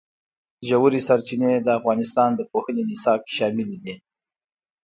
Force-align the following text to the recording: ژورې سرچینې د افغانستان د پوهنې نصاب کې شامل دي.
ژورې 0.67 0.99
سرچینې 1.07 1.51
د 1.59 1.67
افغانستان 1.79 2.29
د 2.35 2.41
پوهنې 2.51 2.83
نصاب 2.91 3.19
کې 3.27 3.33
شامل 3.37 3.69
دي. 3.83 3.93